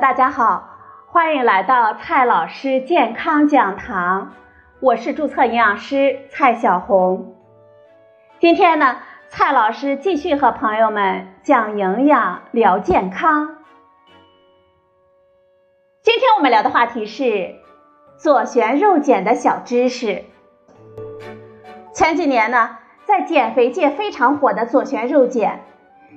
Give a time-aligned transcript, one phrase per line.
[0.00, 0.70] 大家好，
[1.06, 4.32] 欢迎来到蔡老师健康讲堂，
[4.80, 7.34] 我是注册营养师蔡小红。
[8.40, 8.96] 今天呢，
[9.28, 13.58] 蔡老师继续和朋友们讲营养、聊健康。
[16.00, 17.56] 今天我们聊的话题是
[18.16, 20.24] 左旋肉碱的小知识。
[21.92, 25.60] 前几年呢，在减肥界非常火的左旋肉碱。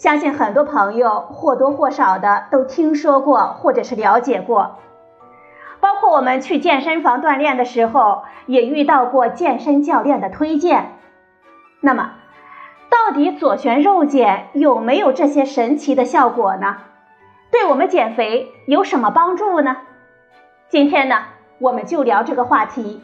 [0.00, 4.78] 相信很多朋友或多或少的都听说过或者是了解过，
[5.78, 10.92] 包括我们去健身房锻炼的时候，也遇到过健身教练的推荐。
[11.80, 12.12] 那么，
[12.88, 16.78] 到底左旋肉碱有没有这些神奇的效果呢？
[17.50, 19.76] 对我们减肥有什么帮助呢？
[20.70, 21.24] 今天呢，
[21.58, 23.02] 我们就聊这个话题。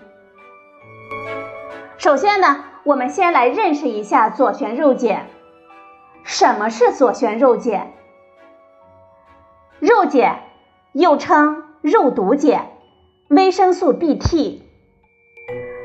[1.98, 5.26] 首先呢，我们先来认识一下左旋肉碱。
[6.26, 7.92] 什么是左旋肉碱？
[9.78, 10.40] 肉碱
[10.92, 12.66] 又称肉毒碱、
[13.28, 14.60] 维生素 Bt。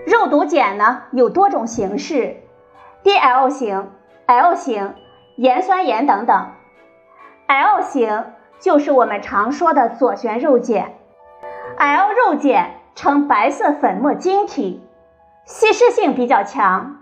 [0.07, 2.37] 肉毒碱呢有多种形式
[3.03, 3.91] ，DL 型、
[4.25, 4.95] L 型、
[5.35, 6.47] 盐酸盐等等。
[7.45, 8.25] L 型
[8.59, 10.93] 就是我们常说的左旋肉碱。
[11.77, 14.81] L 肉碱呈白色粉末晶体，
[15.45, 17.00] 吸湿性比较强。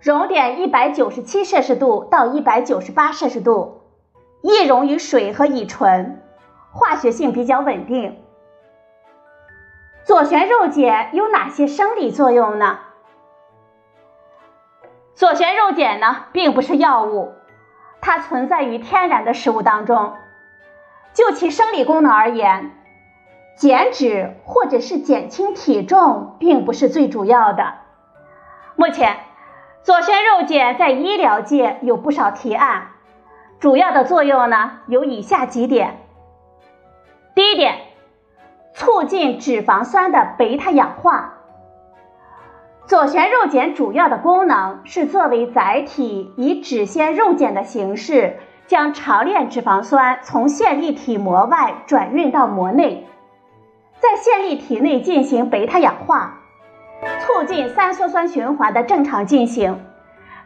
[0.00, 3.80] 熔点一百九十七摄氏度到一百九十八摄氏度，
[4.42, 6.22] 易溶于水和乙醇，
[6.70, 8.18] 化学性比较稳定。
[10.04, 12.78] 左旋肉碱有哪些生理作用呢？
[15.14, 17.32] 左旋肉碱呢，并不是药物，
[18.00, 20.12] 它存在于天然的食物当中。
[21.14, 22.70] 就其生理功能而言，
[23.56, 27.78] 减脂或者是减轻体重，并不是最主要的。
[28.76, 29.16] 目前。
[29.86, 32.88] 左旋肉碱在医疗界有不少提案，
[33.60, 36.00] 主要的作用呢有以下几点。
[37.36, 37.76] 第一点，
[38.74, 41.34] 促进脂肪酸的贝塔氧化。
[42.86, 53.06] 左旋肉碱主要的功能是作为载体，以脂鲜肉碱的形式，将长链脂肪酸从线粒体膜外转运到膜内，
[54.00, 56.40] 在线粒体内进行贝塔氧化。
[57.20, 59.84] 促进三羧酸循环的正常进行，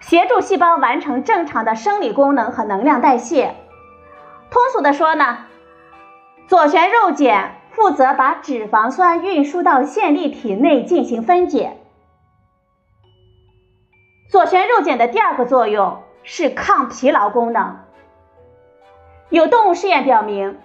[0.00, 3.54] 协助细胞完成正常的生理功能和能量代谢。
[4.50, 5.38] 通俗的说呢，
[6.46, 11.76] 左旋肉碱负责把脂肪酸运输到线粒体内进行分解。
[14.28, 17.78] 左旋肉碱的第二个作用是抗疲劳功能。
[19.28, 20.58] 有动物试验表明。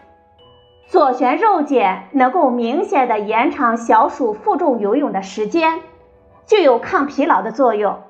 [0.88, 5.82] 左旋肉碱能够明显的延长小鼠负重游泳的时间，
[6.46, 8.02] 具有抗疲劳的作用。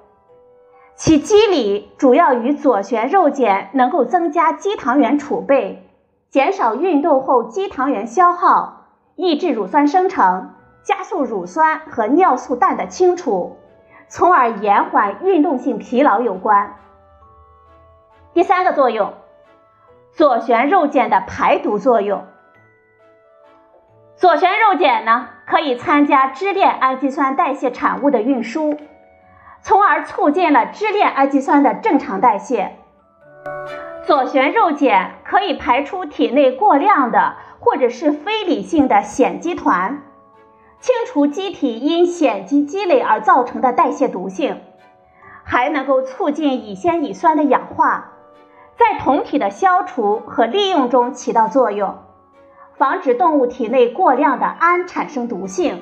[0.95, 5.89] 其机理主要与左旋肉碱能够增加肌糖原储备，
[6.29, 10.53] 减少运动后肌糖原消耗，抑制乳酸生成，
[10.83, 13.57] 加速乳酸和尿素氮的清除，
[14.09, 16.75] 从而延缓运动性疲劳有关。
[18.33, 19.13] 第三个作用，
[20.11, 22.25] 左旋肉碱的排毒作用。
[24.17, 28.77] 左旋肉碱呢，可以参加支链氨基酸代谢产物的运输，
[29.61, 32.77] 从而促进了支链氨基酸的正常代谢。
[34.05, 40.03] 左旋肉碱可以排出体内过量的或者是非理性的酰基团，
[40.79, 44.61] 清除机体因酰基积累而造成的代谢毒性，
[45.43, 48.11] 还能够促进乙酰乙酸的氧化，
[48.77, 51.97] 在酮体的消除和利用中起到作用。
[52.77, 55.81] 防止动物体内过量的氨产生毒性，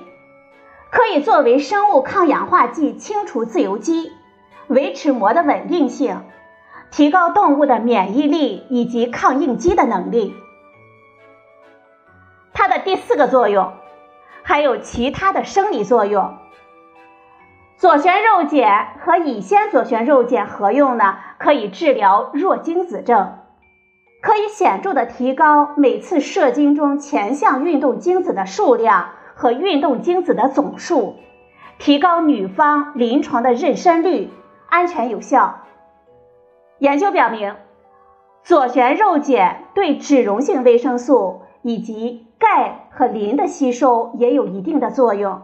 [0.91, 4.11] 可以作为生物抗氧化剂清除自由基，
[4.67, 6.21] 维持膜的稳定性，
[6.91, 10.35] 提高动物的免疫力以及抗应激的能力。
[12.53, 13.73] 它的第四个作用
[14.43, 16.37] 还有其他的生理作用。
[17.75, 23.39] 左旋肉碱和乙酰左旋肉碱合用呢，可以治疗弱精子症。
[24.23, 31.17] 可以显著的提高每次射精中前向运动精子的数量和运动精子的总数，
[31.77, 34.29] 提高女方临床的妊娠率，
[34.69, 35.65] 安全有效。
[36.79, 37.53] 研究表明，
[38.43, 45.41] 左旋肉碱对脂溶性维生素以及钙和磷的吸收也有一定的作用。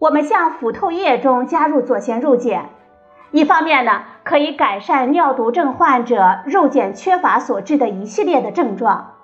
[0.00, 2.70] 我们向腐透液中加入左旋肉碱。
[3.30, 9.14] 一方面呢，可以改善尿毒症患者肉碱缺乏所致的一系列的症状，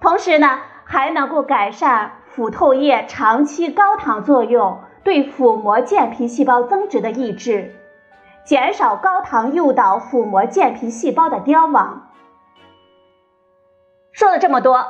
[0.00, 7.74] 同时呢，还能够改善腹透液长期高糖作用对腹膜间皮细胞增殖的抑制，
[8.44, 12.08] 减少高糖诱导腹膜间皮细胞的凋亡。
[14.12, 14.86] 说了这么多，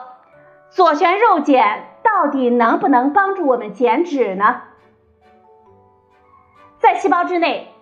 [0.71, 4.63] 左旋肉碱到底能不能帮助我们减脂呢？
[6.79, 7.75] 在细胞之内，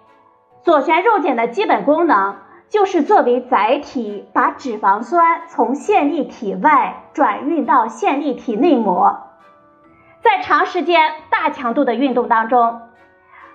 [0.65, 2.37] 左旋肉碱的基本功能
[2.71, 9.29] 就是作为载体，把脂肪酸从线粒体外转运到线粒体内膜。
[10.23, 12.81] 在长时间大强度的运动当中，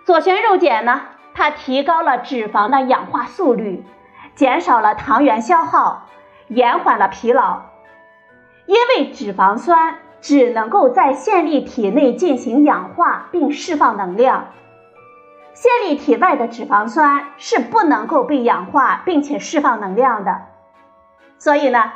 [0.05, 1.01] 左旋肉碱呢，
[1.33, 3.83] 它提高了脂肪的氧化速率，
[4.35, 6.05] 减少了糖原消耗，
[6.47, 7.61] 延缓了疲劳。
[8.67, 14.49] 因为脂肪酸只能够在线粒体内进行氧化并释放能量。
[15.59, 20.43] 线粒体外的脂肪酸是不能够被氧化并且释放能量的，
[21.37, 21.91] 所以呢，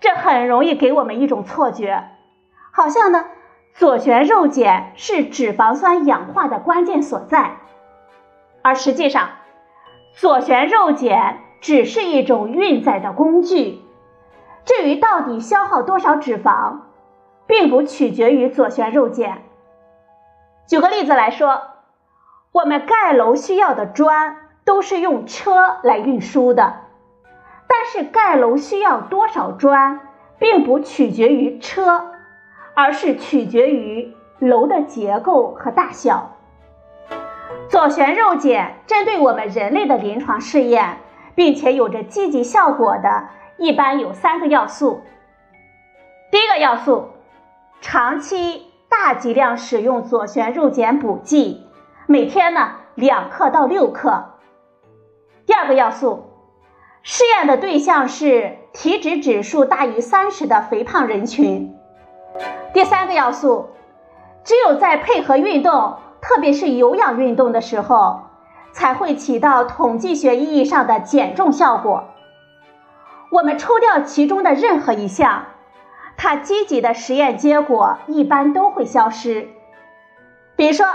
[0.00, 2.10] 这很容易给我们一种错觉，
[2.70, 3.24] 好像呢，
[3.72, 7.52] 左旋肉碱是脂肪酸氧化的关键所在，
[8.60, 9.30] 而实际上，
[10.12, 13.80] 左旋肉碱只是一种运载的工具，
[14.66, 16.80] 至于到底消耗多少脂肪，
[17.46, 19.38] 并不取决于左旋肉碱。
[20.68, 21.75] 举个例子来说。
[22.56, 26.76] 我们盖楼需要的砖都是用车来运输的，
[27.68, 30.00] 但是盖楼需要多少砖，
[30.38, 32.12] 并不取决于车，
[32.72, 36.32] 而是取决于楼的结构和大小。
[37.68, 41.00] 左旋肉碱针对我们人类的临床试验，
[41.34, 43.28] 并且有着积极效果的，
[43.58, 45.02] 一般有三个要素。
[46.30, 47.10] 第一个要素，
[47.82, 51.65] 长期大剂量使用左旋肉碱补剂。
[52.08, 54.26] 每天呢两克到六克。
[55.44, 56.30] 第二个要素，
[57.02, 61.74] 试验的对象是体脂指数大于三十的肥胖人群。
[62.72, 63.70] 第三个要素，
[64.44, 68.20] 只有在配合运动，特别是有氧运动的时候，
[68.70, 72.04] 才会起到统计学意义上的减重效果。
[73.32, 75.46] 我们抽掉其中的任何一项，
[76.16, 79.48] 它积极的实验结果一般都会消失。
[80.54, 80.86] 比如说。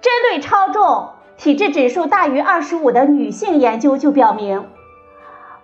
[0.00, 4.68] 针对超重、体质指数大于二十五的女性研究就表明，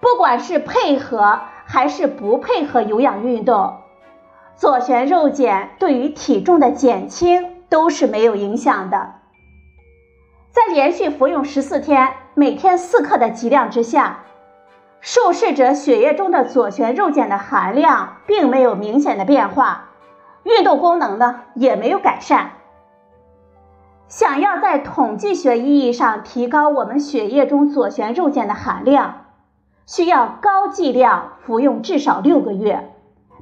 [0.00, 3.78] 不管是配合还是不配合有氧运动，
[4.56, 9.14] 左旋肉碱对于体重的减轻都是没有影响的。
[10.50, 14.24] 在连续服用十四天，每天四克的剂量之下，
[15.00, 19.90] 受试者血液中的左旋肉碱的含量并没有明显的变化，
[20.44, 22.52] 运动功能呢也没有改善。
[24.08, 29.24] 想要在统计学意义上提高我们血液中左旋肉碱的含量，
[29.86, 32.92] 需要高剂量服用至少六个月，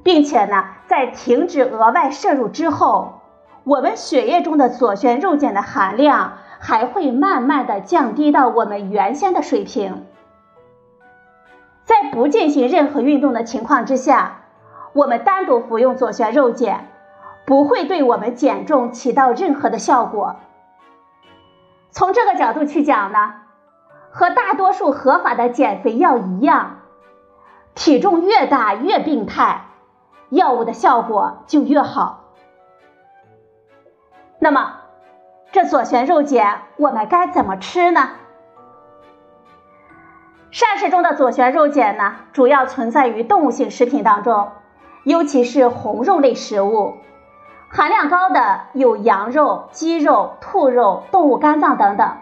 [0.03, 3.21] 并且呢，在停止额外摄入之后，
[3.65, 10.05] 我们血液中的左旋肉碱的含量还会慢慢的降低到我们原先的水平。
[11.83, 14.43] 在不进行任何运动的情况之下，
[14.93, 16.87] 我们单独服用左旋肉碱，
[17.45, 20.37] 不会对我们减重起到任何的效果。
[21.93, 23.35] 从这个角度去讲呢，
[24.09, 26.79] 和大多数合法的减肥药一样，
[27.75, 29.61] 体重越大越病态，
[30.29, 32.31] 药物的效果就越好。
[34.39, 34.73] 那么，
[35.51, 38.09] 这左旋肉碱我们该怎么吃呢？
[40.49, 44.51] 膳食中的左旋肉碱呢，主要存在于动物性食品当中，
[45.03, 46.97] 尤其是红肉类食物。
[47.75, 52.17] 含量高的有羊肉、鸡肉、兔肉、动物肝脏等等。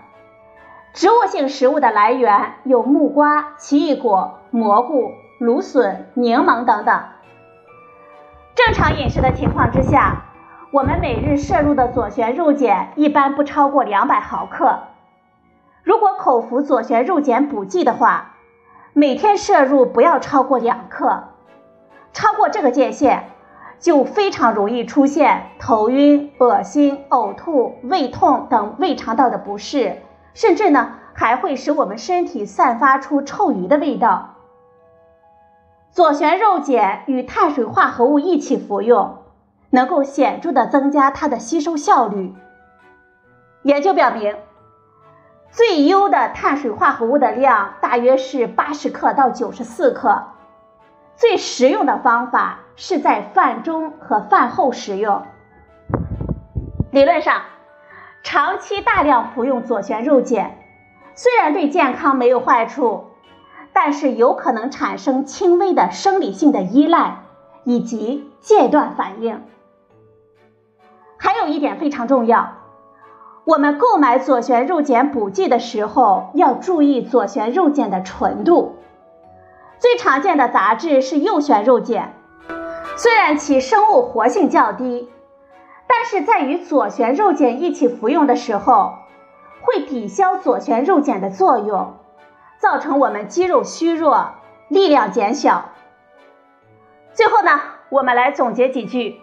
[0.93, 7.01] 植物性食物的来源有木瓜、奇异果、蘑菇、芦笋、柠檬等等。
[8.55, 10.23] 正常饮食的情况之下，
[10.71, 14.79] 我们每日摄入的左旋肉碱一般不超过两百毫克。
[15.83, 18.35] 如果口服左旋肉碱补剂的话，
[18.93, 21.23] 每天摄入不要超过两克。
[22.13, 23.30] 超过这个界限。
[23.81, 29.97] 就非常容易出现头晕、恶心、呕吐、胃痛等胃肠道的不适，
[30.33, 34.35] 甚至呢还会使我们身体散发出臭鱼的味道。
[35.89, 39.17] 左旋肉碱与碳水化合物一起服用，
[39.71, 42.33] 能够显著的增加它的吸收效率。
[43.63, 44.37] 研究表明，
[45.49, 50.23] 最优的碳水化合物的量大约是八十克到九十四克。
[51.15, 55.21] 最实用的方法是在饭中和饭后食用。
[56.91, 57.41] 理论上，
[58.23, 60.57] 长期大量服用左旋肉碱，
[61.15, 63.05] 虽然对健康没有坏处，
[63.73, 67.23] 但是有可能产生轻微的生理性的依赖
[67.63, 69.43] 以及戒断反应。
[71.17, 72.53] 还有一点非常重要，
[73.45, 78.77] 我们购买左旋肉碱补剂的时候要注意左旋肉碱的纯度。
[79.79, 82.13] 最常见的杂质是右旋肉碱，
[83.01, 85.09] 虽然其生物活性较低，
[85.87, 88.93] 但是在与左旋肉碱一起服用的时候，
[89.61, 91.97] 会抵消左旋肉碱的作用，
[92.59, 94.35] 造成我们肌肉虚弱、
[94.67, 95.71] 力量减小。
[97.13, 99.19] 最后呢，我们来总结几句：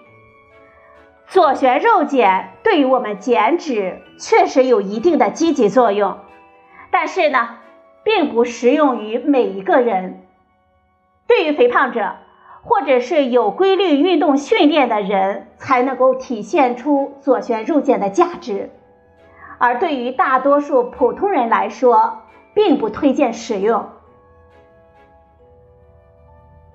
[1.29, 6.19] 左旋肉碱对于我们减脂确实有一定的积极作用，
[6.91, 7.59] 但是呢，
[8.03, 10.27] 并不适用于每一个人。
[11.29, 12.17] 对于肥胖者，
[12.69, 18.71] 或者是有规律运动训练的人，才能够体现出左旋肉碱的价值。
[19.57, 23.89] 而对于大多数普通人来说，并不推荐使用。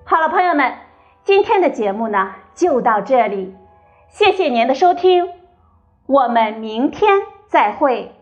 [0.04, 0.74] 好了，朋友们，
[1.22, 3.54] 今天的节目呢就到这里，
[4.08, 5.28] 谢谢您的收听，
[6.06, 8.12] 我们明天再会。